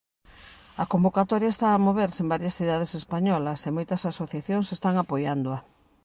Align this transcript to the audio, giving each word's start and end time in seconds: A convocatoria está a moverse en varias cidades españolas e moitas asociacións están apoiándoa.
A 0.83 0.85
convocatoria 0.93 1.53
está 1.55 1.67
a 1.71 1.83
moverse 1.87 2.19
en 2.21 2.31
varias 2.33 2.57
cidades 2.59 2.91
españolas 3.01 3.59
e 3.67 3.69
moitas 3.77 4.01
asociacións 4.11 4.67
están 4.75 4.95
apoiándoa. 4.97 5.59